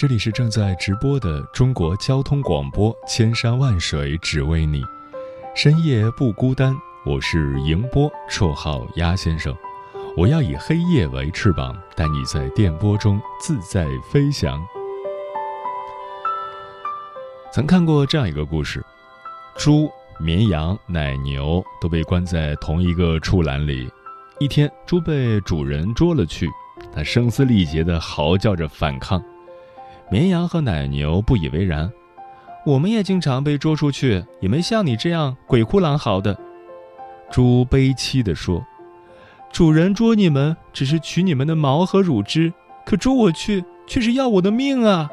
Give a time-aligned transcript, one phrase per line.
[0.00, 4.82] 这里是正在直播的中国交通广播，千山万水只为你，
[5.54, 6.74] 深夜不孤单。
[7.04, 9.54] 我是迎波，绰号鸭先生。
[10.16, 14.58] 我要以黑夜为翅膀，带你在电波中自在飞翔。
[17.52, 18.82] 曾看过这样一个故事：
[19.54, 23.92] 猪、绵羊、奶牛都被关在同一个畜栏里，
[24.38, 26.48] 一天，猪被主人捉了去。
[26.90, 29.22] 它声嘶力竭地嚎叫着反抗，
[30.10, 31.90] 绵羊和奶牛不以为然。
[32.66, 36.38] 我们也经常被捉出去，也没像你这样鬼哭狼嚎的。
[37.30, 38.64] 猪悲戚地说
[39.52, 42.52] ：“主人捉你们只是取你们的毛和乳汁，
[42.84, 45.08] 可捉我去却是要我的命啊！”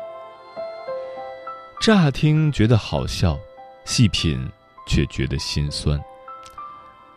[1.79, 3.37] 乍听觉得好笑，
[3.85, 4.43] 细品
[4.87, 5.99] 却觉得心酸。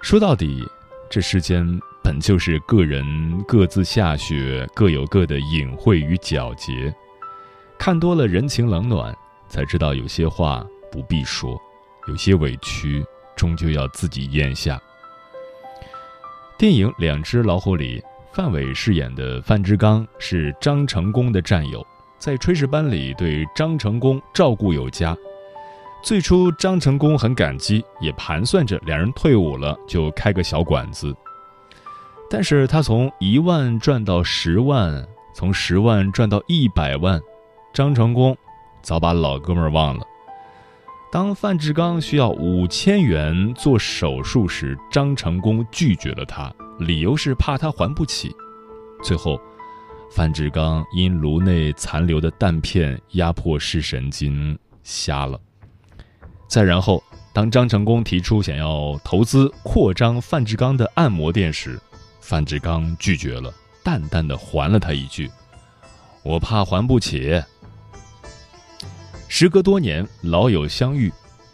[0.03, 0.63] 说到底，
[1.11, 1.67] 这世间……
[2.03, 3.05] 本就是个人
[3.47, 6.93] 各自下雪，各有各的隐晦与皎洁。
[7.81, 9.17] 看多了人情冷暖，
[9.49, 11.59] 才知道有些话不必说，
[12.09, 13.03] 有些委屈
[13.35, 14.79] 终究要自己咽下。
[16.59, 18.05] 电影《两只老虎》里，
[18.35, 21.83] 范伟饰演的范志刚是张成功的战友，
[22.19, 25.17] 在炊事班里对张成功照顾有加。
[26.05, 31.17] 最初，张成功很感激，也盘算着两人退伍了就开个小馆子。
[32.29, 35.03] 但是他从一万赚到十万，
[35.35, 37.19] 从十万赚到一百万，
[37.73, 38.37] 张成功
[38.83, 40.07] 早把老哥们儿忘了。
[41.13, 48.35] 当范志刚需要五千元做手术时，张成功拒绝了他，理由是怕他还不起。
[49.03, 49.41] 最后，
[50.13, 55.41] 范志刚因颅内残留的弹片压迫视神经，瞎了。
[56.47, 57.03] 再然后，
[57.33, 61.81] 当张成功提出想要投资扩张范志刚的按摩店时，
[62.21, 63.53] 范志刚拒绝了，
[63.83, 65.31] 淡淡的还了他一句
[66.23, 67.43] ：“我怕还不起。”
[69.33, 71.11] 时隔多年，老友相遇，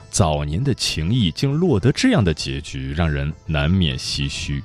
[0.09, 4.65] 早年的情谊竟落得这样的结局，让人难免唏嘘。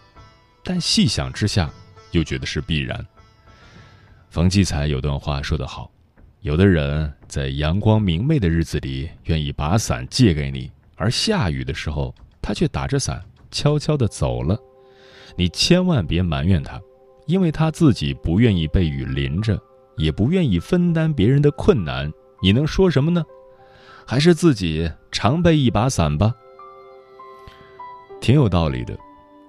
[0.64, 1.70] 但细想之下，
[2.12, 3.06] 又觉得是必然。
[4.30, 5.92] 冯骥才有段话说得好
[6.40, 13.22] ：“有的人在阳光明媚的日子里愿意把伞借给你，而下雨的时候，他却打着伞
[13.52, 14.58] 悄悄地走了。”
[15.36, 16.82] 你千万别埋怨他，
[17.28, 19.62] 因为他自己不愿意被雨淋着，
[19.98, 22.10] 也不愿意分担别人的困难。
[22.42, 23.24] 你能说什么呢？
[24.06, 26.34] 还是自己常备一把伞吧。
[28.20, 28.98] 挺有道理的。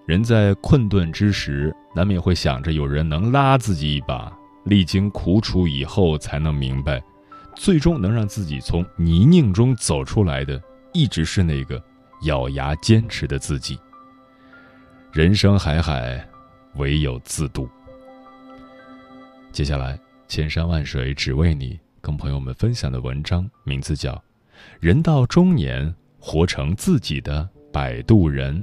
[0.05, 4.33] 人在困顿之时，难免会想着有人能拉自己一把。
[4.65, 7.03] 历经苦楚以后，才能明白，
[7.57, 10.61] 最终能让自己从泥泞中走出来的，
[10.93, 11.83] 一直是那个
[12.23, 13.79] 咬牙坚持的自己。
[15.13, 16.25] 人生海海，
[16.75, 17.69] 唯有自渡。
[19.51, 19.99] 接下来，
[20.29, 24.13] 千山万水只为你，跟朋友们分享的文章名字叫
[24.81, 28.61] 《人到中年，活成自己的摆渡人》，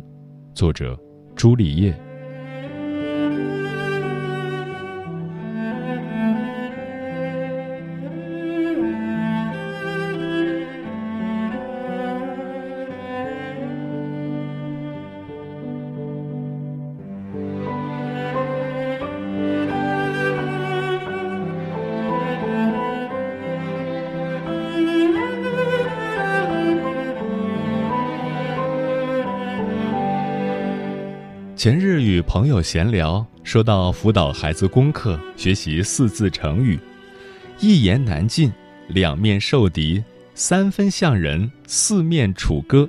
[0.53, 0.99] 作者
[1.37, 2.08] 朱丽叶。
[31.59, 36.79] 前日与朋友闲聊，说到辅导孩子功课，学习四字成语，
[37.59, 38.49] 一言难尽，
[38.87, 40.01] 两面受敌，
[40.33, 42.87] 三分像人，四面楚歌。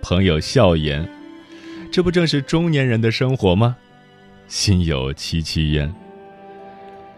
[0.00, 1.04] 朋友笑言
[1.90, 3.76] ：“这不正是中年人的生活吗？”
[4.46, 5.92] 心有戚戚焉。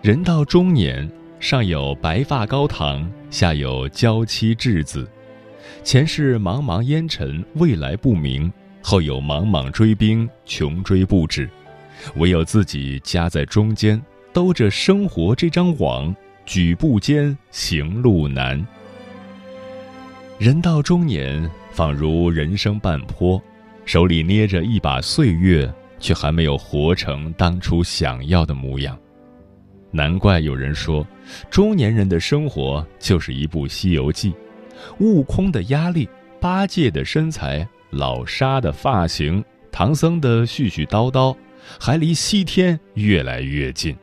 [0.00, 1.06] 人到中年，
[1.40, 5.06] 上有白发高堂，下有娇妻稚子，
[5.82, 8.50] 前世茫茫烟尘，未来不明；
[8.86, 11.48] 后有莽莽追兵，穷追不止。
[12.16, 14.00] 唯有自己夹在中间，
[14.30, 16.14] 兜着生活这张网，
[16.44, 18.62] 举步艰，行路难。
[20.38, 23.42] 人到中年，仿如人生半坡，
[23.86, 28.98] 手里捏着一把岁月，却还没有活成当初想要的模样。
[29.90, 31.06] 难怪有人说，
[31.48, 34.30] 中年人的生活就是一部《西游记》，
[34.98, 36.06] 悟空的压力，
[36.38, 41.36] 八戒的身材，老沙的发型，唐僧的絮絮叨叨。
[41.80, 43.96] 还离西天越来越近。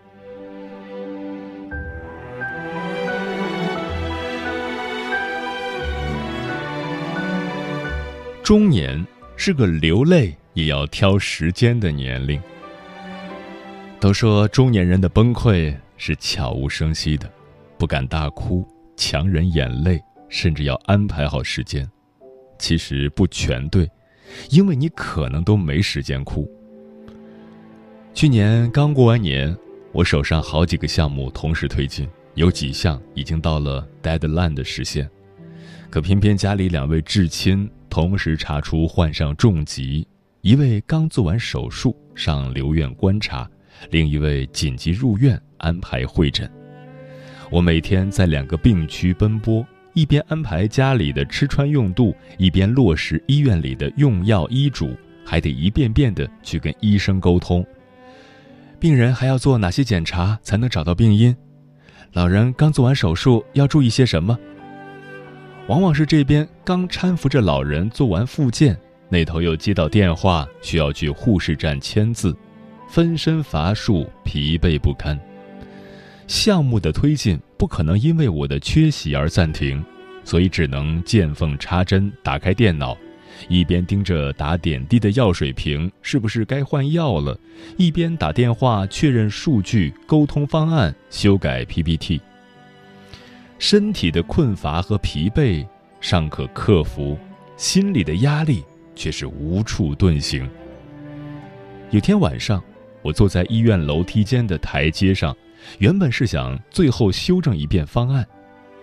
[8.43, 9.05] 中年
[9.35, 12.41] 是个流泪也要挑时间的年龄。
[13.99, 17.31] 都说中年人的崩溃是悄无声息的，
[17.77, 18.67] 不敢大哭，
[18.97, 21.87] 强忍眼泪，甚至要安排好时间。
[22.61, 23.89] 其实不全对，
[24.51, 26.47] 因为你可能都没时间哭。
[28.13, 29.57] 去年刚过完年，
[29.91, 35.09] 我手上好几个项目同时推进，有几项已经到了 deadline 的时限，
[35.89, 40.07] 可偏偏家里两位至亲同时查出患上重疾，
[40.41, 43.49] 一位刚做完手术上留院观察，
[43.89, 46.49] 另一位紧急入院安排会诊。
[47.49, 54.95] 我每天在两个病区奔波，一边安排家里的吃穿用度，一边落实医院里的用药医嘱，
[55.25, 57.65] 还得一遍遍的去跟医生沟通。
[58.79, 61.35] 病人还要做哪些检查才能找到病因？
[62.13, 64.37] 老人刚做完手术要注意些什么？
[65.67, 68.75] 往往是这边刚搀扶着老人做完复健，
[69.07, 72.35] 那头又接到电话，需要去护士站签字，
[72.89, 75.17] 分身乏术，疲惫不堪。
[76.31, 79.83] 项目的推进不可能因为我的缺席而暂停，
[80.23, 82.97] 所以只能见缝插针，打开电脑。
[83.49, 87.37] 一边盯着打点滴的药水瓶是不是该换药了，
[87.75, 92.21] 一边打电话确认数据、沟通方案、修改 PPT。
[93.59, 95.67] 身体的困乏和疲惫
[95.99, 97.19] 尚可克服，
[97.57, 98.63] 心里的压力
[98.95, 100.49] 却是无处遁形。
[101.89, 102.63] 有天晚上，
[103.01, 105.35] 我坐在医院楼梯间的台阶上，
[105.79, 108.27] 原本是想最后修正一遍方案，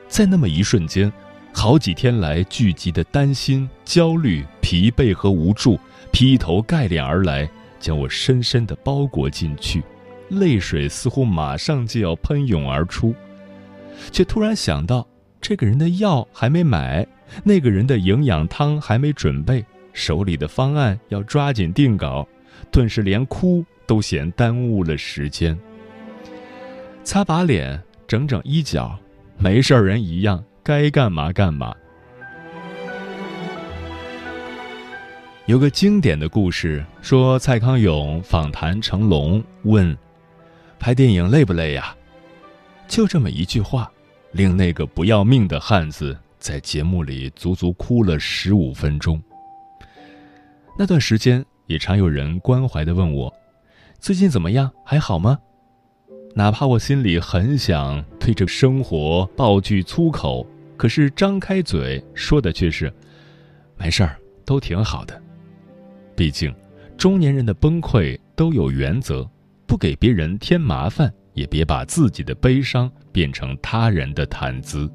[0.09, 1.13] 在那么一瞬间。
[1.53, 5.81] 好几天来聚集的担心、焦虑、疲惫和无助，
[6.13, 9.83] 劈头盖脸而来，将我深深的包裹进去，
[10.29, 13.13] 泪水似乎马上就要喷涌而出，
[14.13, 15.05] 却突然想到，
[15.41, 17.05] 这个人的药还没买，
[17.43, 22.29] 那个人的营养汤还没准备，手里的方案要抓紧定稿，
[22.71, 25.59] 顿时连哭都嫌耽误了时间。
[27.03, 28.99] 擦把脸，整整衣角，
[29.39, 30.43] 没事人一样。
[30.63, 31.75] 该干嘛干嘛。
[35.47, 39.97] 有个经典的故事说，蔡康永访谈成龙，问
[40.79, 41.97] ：“拍电影累不累呀？”
[42.87, 43.91] 就这么一句话，
[44.33, 49.19] 令那个不要命的汉子在节目里足足哭了十五分钟。
[50.79, 53.33] 那段时间，也常有人关怀的问我
[53.99, 54.71] ：“最近怎么样？
[54.85, 55.39] 还好吗？”
[56.39, 60.47] 哪怕我心里很想对着生活爆句粗口。
[60.77, 62.93] 可是张开嘴说的却是，
[63.77, 65.21] 没事儿，都挺好的。
[66.15, 66.55] 毕竟，
[66.97, 69.29] 中年人的崩溃都有原则，
[69.67, 74.89] 不给别人添麻烦，也别把自己的悲伤变成他人的谈资。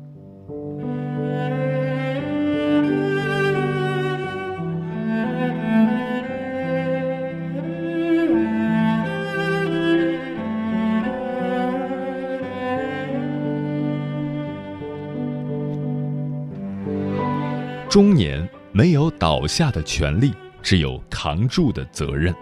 [17.94, 20.34] 中年没有倒下的权利，
[20.64, 22.34] 只有扛住的责任。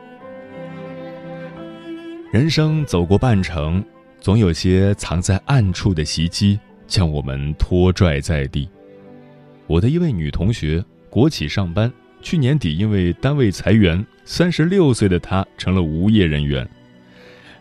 [2.32, 3.84] 人生走过半程，
[4.22, 8.70] 总有些藏在暗处的袭击，将我们拖拽在地。
[9.68, 11.92] 我的一位女同学，国企上班，
[12.22, 16.66] 去年底因为单位裁员，三十六岁的她成了无业人员。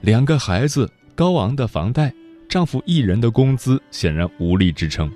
[0.02, 2.14] 两个孩子，高昂的房贷，
[2.49, 5.11] 丈夫一人的工资显然无力支撑，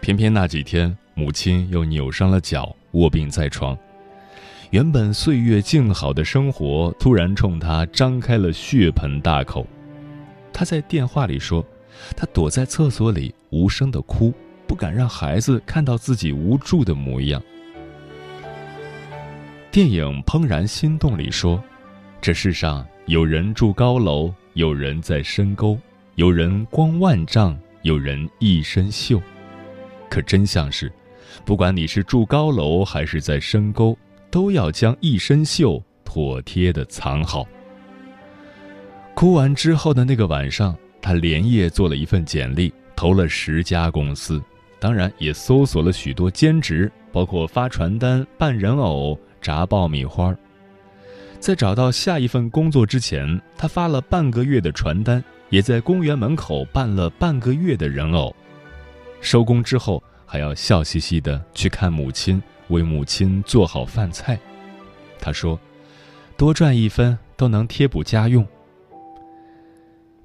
[0.00, 0.96] 偏偏那几天。
[1.14, 3.76] 母亲又扭伤了脚，卧病在床。
[4.70, 9.64] 原本岁月静好的生活，突然冲他张开了血盆大口。
[10.52, 11.64] 他在电话里说
[12.16, 14.34] ：“他躲在厕所里无声的哭，
[14.66, 17.40] 不敢让孩子看到自己无助的模样。”
[19.70, 21.62] 电影《怦然心动》里说
[22.20, 25.78] ：“这世上有人住高楼，有人在深沟，
[26.16, 29.22] 有人光万丈，有人一身锈。
[30.08, 30.90] 可真相是。”
[31.44, 33.96] 不管你是住高楼还是在深沟，
[34.30, 37.46] 都要将一身锈妥帖的藏好。
[39.14, 44.42] 哭完之后的那个晚上，他连夜做了一份简历，投了十家公司，
[44.78, 50.34] 当然也搜索了许多兼职，包括发传单、扮人偶、炸爆米花。
[51.38, 58.34] 在找到下一份工作之前，他发了半个月的传单，也在公园门口办了半个月的人偶。
[59.20, 60.02] 收工之后，
[60.34, 64.36] 还要笑嘻嘻的去看母亲，为母亲做好饭菜。
[65.20, 65.56] 他说
[66.36, 68.44] ：“多赚一分都能贴补家用。”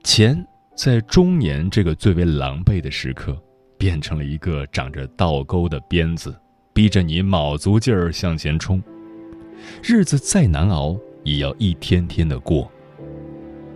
[0.03, 0.43] 钱
[0.75, 3.39] 在中年这个最为狼狈的时刻，
[3.77, 6.35] 变成了一个长着倒钩的鞭子，
[6.73, 8.81] 逼着你卯足劲儿向前冲。
[9.83, 12.67] 日子再难熬，也要一天天的过。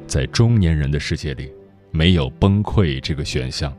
[0.08, 1.54] 在中年人的世界里，
[1.92, 3.72] 没有崩溃这个选项，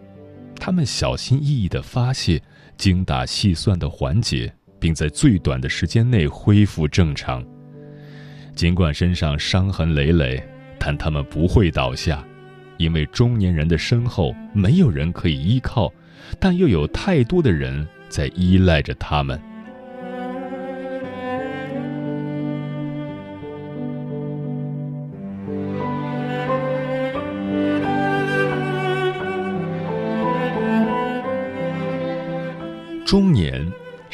[0.58, 2.40] 他们小心翼翼的发泄，
[2.76, 7.44] 精打细算的缓解，并在最短的时间内恢复正常。
[8.54, 10.42] 尽管身上伤痕累累，
[10.78, 12.24] 但他们不会倒下。
[12.76, 15.92] 因为中年人的身后没有人可以依靠，
[16.40, 19.40] 但又有太多的人在依赖着他们。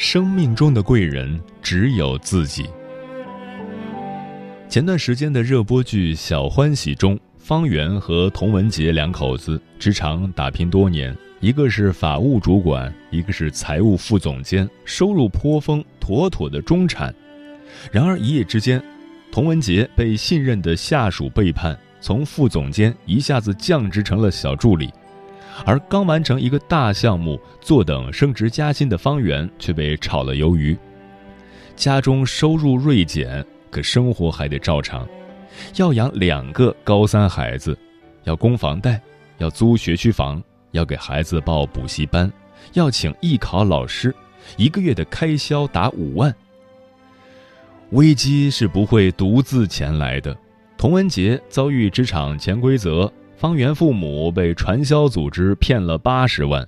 [0.03, 2.65] 生命中的贵人只有自己。
[4.67, 7.17] 前段时间的热播剧《小欢喜》中。
[7.37, 17.13] 方圆和童文杰两口子职场打拼多年，一个是法务主管，一个是财务副总监，收入颇丰，妥妥的中产。
[17.91, 18.81] 然而一夜之间，
[19.31, 24.91] 童文杰被信任的下属背叛，从副总监一下子降职成了小助理，
[25.65, 30.77] 而刚完成一个大项目，坐等升职加薪的方圆却被炒了鱿鱼。
[31.75, 35.07] 家中收入锐减，可生活还得照常。
[35.75, 37.77] 要养两个高三孩子，
[38.23, 39.01] 要供房贷，
[39.37, 40.41] 要租学区房，
[40.71, 42.31] 要给孩子报补习班，
[42.73, 44.15] 要请艺考老师，
[44.57, 46.33] 一个月的开销达五万。
[47.91, 50.35] 危机是不会独自前来的。
[50.77, 56.63] 童文杰遭遇职场潜规则，方圆父母被传销组织骗了八十万。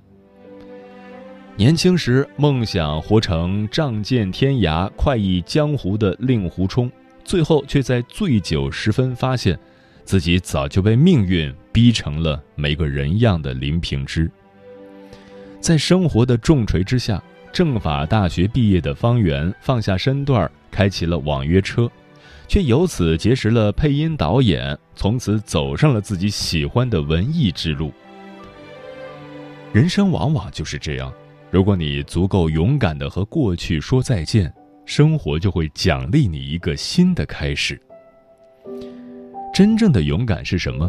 [1.55, 6.91] 年轻时梦想活成仗剑天涯、快意江湖的令狐冲。
[7.23, 9.55] 最后却在醉酒时分发现，
[10.03, 14.27] 自己早就被命运逼成了没个人样的林平之。
[15.59, 21.87] 在生活的重锤之下，政法大学毕业的方圆放下身段，开启了网约车，
[22.53, 27.91] 却由此结识了配音导演，从此走上了自己喜欢的文艺之路。
[29.73, 31.11] 人生往往就是这样，
[31.49, 34.53] 如果你足够勇敢的和过去说再见。
[34.85, 37.81] 生活就会奖励你一个新的开始。
[39.51, 40.87] 真正的勇敢是什么？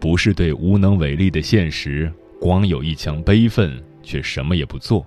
[0.00, 2.10] 不是对无能为力的现实
[2.40, 5.06] 光有一腔悲愤却什么也不做，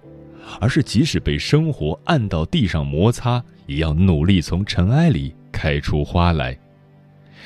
[0.60, 6.58] 而是即使被生活按到地上摩擦，也要努力从尘埃里开出花来。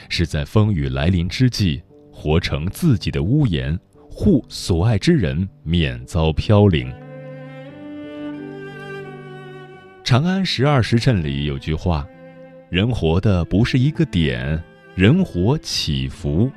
[0.09, 3.77] 是在风雨来临之际，活成自己的屋檐，
[4.09, 6.91] 护所爱之人免遭飘零。
[10.03, 12.07] 长安十二时辰里有句话
[12.71, 14.63] ：“人活的不是一个点，
[14.95, 16.49] 人活起伏。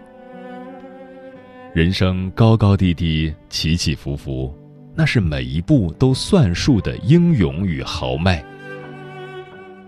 [1.74, 4.54] 人生高高低低，起起伏伏，
[4.94, 8.44] 那是每一步都算数的英勇与豪迈。”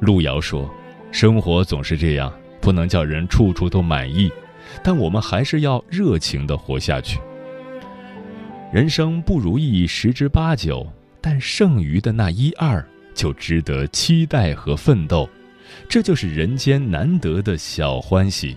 [0.00, 0.68] 路遥说
[1.12, 4.32] ：“生活总是这样，不能叫人处处都满意，
[4.82, 7.20] 但我们还是要热情的活下去。
[8.72, 10.84] 人生不如意十之八九，
[11.20, 15.28] 但剩余的那一二。”就值得期待和奋斗，
[15.86, 18.56] 这就是人间难得的小欢喜。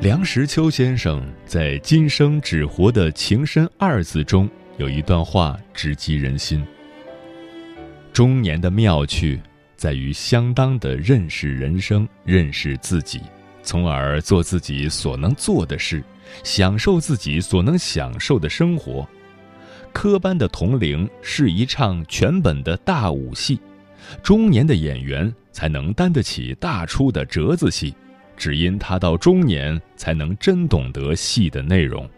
[0.00, 6.66] 梁实秋先生在《今生只活的情深二字》中有一段话直击人心。
[8.10, 9.38] 中年的妙趣，
[9.76, 13.20] 在于相当的认识人生、认识自己，
[13.62, 16.02] 从而做自己所能做的事，
[16.42, 19.06] 享受自己所能享受的生活。
[19.92, 23.60] 科班的童龄是一场全本的大武戏，
[24.22, 27.94] 中年的演员才能担得起大出的折子戏，
[28.40, 32.08] 只因他到中年才能真懂得戏的内容。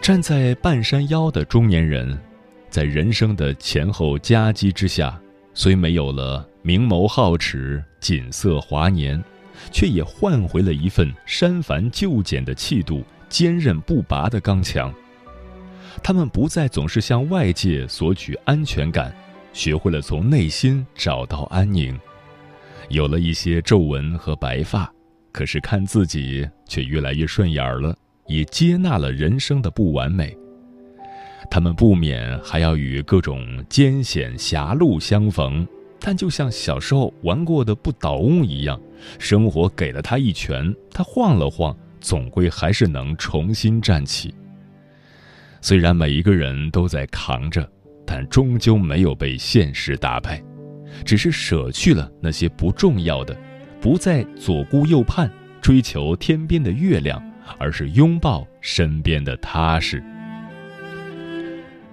[0.00, 2.18] 站在半山腰的中年人，
[2.68, 5.16] 在人生的前后夹击之下，
[5.54, 9.22] 虽没有了明眸皓齿、锦瑟华年，
[9.70, 14.92] 却也换回了一份删繁就简的气度、坚韧不拔的刚强。
[16.02, 19.14] 他们不再总是向外界索取安全感，
[19.52, 21.96] 学会了从内心找到安宁，
[22.88, 24.92] 有了一些皱纹和白发，
[25.30, 27.96] 可是看自己却越来越顺眼了。
[28.28, 30.34] 也接纳了人生的不完美。
[31.50, 35.66] 他们不免还要与各种艰险狭路相逢，
[35.98, 38.80] 但就像小时候玩过的不倒翁一样，
[39.18, 44.32] 生活给了他一拳，他晃了晃，总归还是能重新站起。
[45.60, 47.68] 虽然每一个人都在扛着，
[48.06, 50.42] 但终究没有被现实打败，
[51.02, 53.36] 只是舍去了那些不重要的，
[53.80, 55.30] 不再左顾右盼，
[55.60, 57.22] 追求天边的月亮。
[57.58, 60.02] 而是拥抱身边的踏实。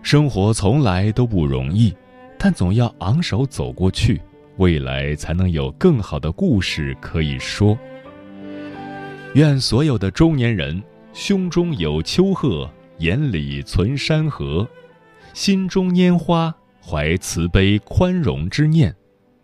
[0.04, 1.94] 生活从来都不容易，
[2.38, 4.22] 但总要昂首走过去，
[4.58, 7.78] 未来才能有更好的故事可以说。
[9.34, 10.82] 愿所有的中年人
[11.14, 14.68] 胸中有丘壑，眼里存山河，
[15.34, 16.56] 心中拈花，
[16.90, 18.92] 怀慈悲宽容之念，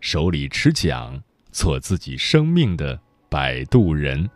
[0.00, 1.22] 手里持桨，
[1.52, 3.00] 做自己生命的
[3.30, 4.28] 摆渡人。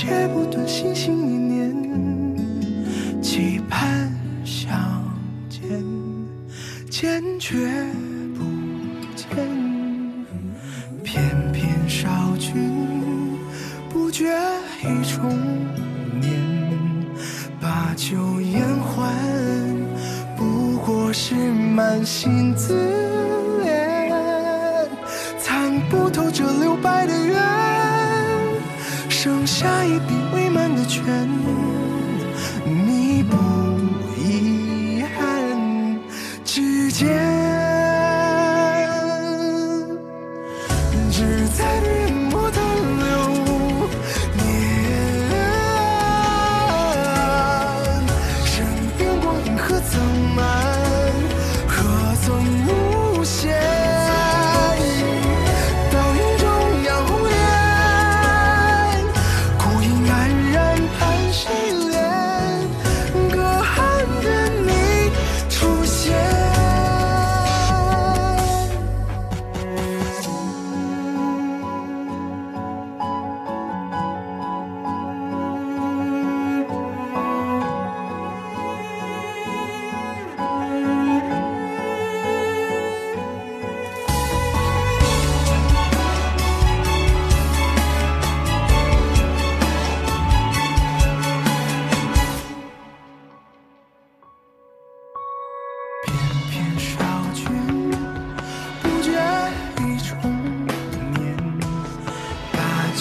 [0.00, 1.14] 戒不断，心心
[1.46, 4.10] 念念，期盼
[4.46, 5.04] 相
[5.50, 5.84] 见，
[6.88, 8.09] 坚决。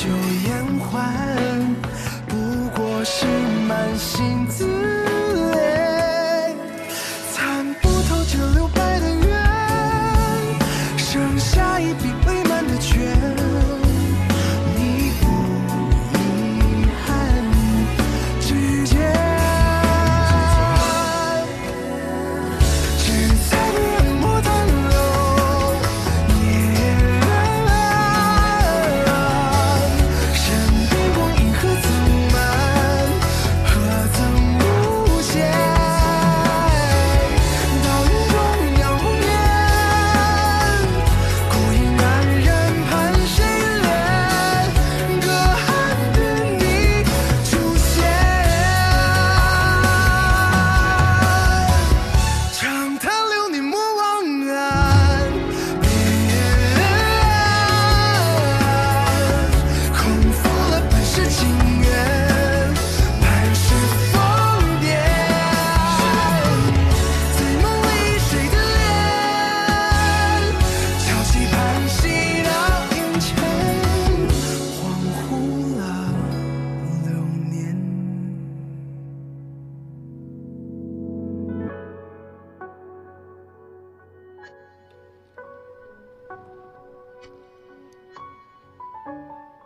[0.02, 0.08] 旧
[0.48, 1.76] 言欢，
[2.26, 3.26] 不过是
[3.68, 4.79] 满心自。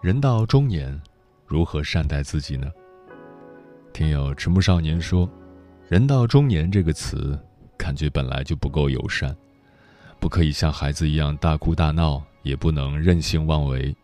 [0.03, 1.01] 人到中年，
[1.47, 2.67] 如何善待自己呢？
[3.93, 5.29] 听友迟暮少年说
[5.87, 7.39] ：“人到中年这个词，
[7.77, 9.33] 感觉本来就不够友善，
[10.19, 13.95] 不可以像孩子一样大哭大闹，也不能任性妄为。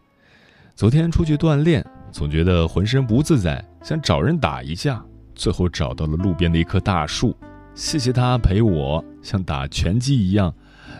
[0.73, 5.03] 昨天出去锻炼，总觉得浑身不自在，想找人打一架，
[5.35, 7.35] 最后找到了路边的一棵大树，
[7.75, 10.55] 谢谢他陪我，像打拳击一样，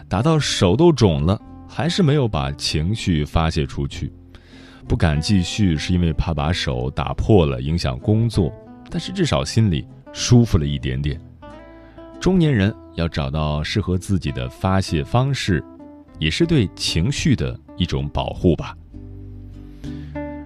[0.09, 4.11] 打到手都肿了，还是没有把情绪发泄出去。
[4.89, 8.51] 不敢继续，是因为怕把手打破了，影响工作。”
[8.89, 11.21] 但是至少心里舒服了一点点。
[12.19, 15.63] 中年人要找到适合自己的发泄方式，
[16.17, 18.75] 也是对情绪的一种保护吧。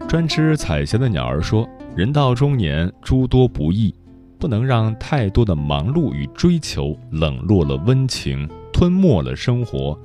[0.10, 3.96] 专吃彩霞的鸟儿说：“人到中年，诸多不易，
[4.38, 9.98] 不能让太多的忙碌与追求冷落了温情，吞没了生活，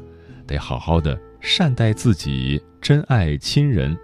[0.46, 3.98] 得好好的善待自己，珍爱亲人。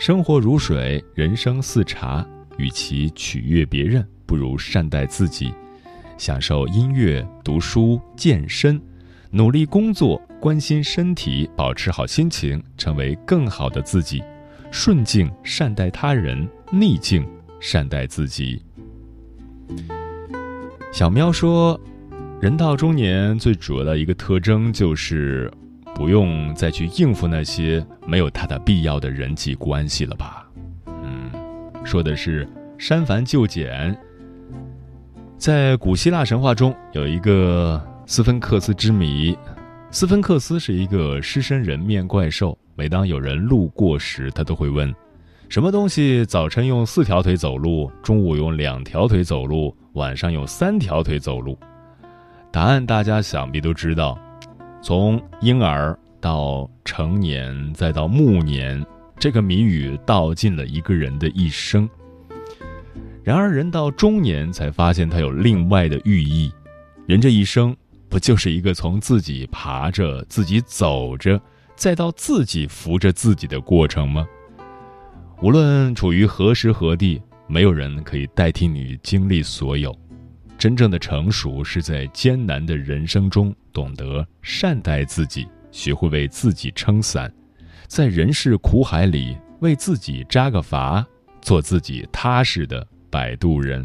[0.00, 5.52] 生活如水，人生似茶。”与其取悦别人，不如善待自己，
[6.16, 8.80] 享受音乐、读书、健身，
[9.30, 14.22] 努力工作，关心身体，保持好心情，成为更好的自己。
[14.70, 17.26] 顺境善待他人，逆境
[17.60, 18.62] 善待自己。
[20.92, 21.78] 小喵说
[22.40, 25.50] ：“人到中年，最主要的一个特征就是
[25.94, 30.46] 不用再去应付那些没有他的必要的人际关系了吧。”
[31.02, 31.30] 嗯
[31.84, 32.48] 说的是
[32.78, 33.96] 删繁就简。
[35.38, 39.36] 在古希腊神话中，有一个斯芬克斯之谜。
[39.90, 44.94] 斯芬克斯是一个狮身人面怪兽，每当有人路过时，他都会问：
[45.48, 51.58] 什么东西早晨用四条腿走路，中午用两条腿走路，晚上用三条腿走路？
[52.52, 54.16] 答案大家想必都知道。
[54.82, 58.84] 从婴儿到成年，再到暮年。
[59.18, 61.88] 这个谜语道尽了一个人的一生。
[63.22, 66.50] 然而，人到中年才发现它有另外的寓意。
[67.06, 67.76] 人这一生，
[68.08, 71.38] 不就是一个从自己爬着、自己走着，
[71.76, 74.26] 再到自己扶着自己的过程吗？
[75.42, 79.94] 无论处于何时何地，没有人可以代替你经历所有。
[80.60, 87.32] 真正的成熟，是在艰难的人生中，懂得善待自己，学会为自己撑伞。
[87.86, 91.02] 在人世苦海里，为自己扎个筏，
[91.40, 93.82] 做自己踏实的摆渡人。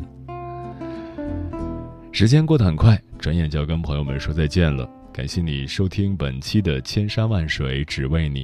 [2.11, 4.85] 时间过得很快，转眼就要跟朋友们说再见了。
[5.13, 8.43] 感谢你收听本期的《千山万水只为你》。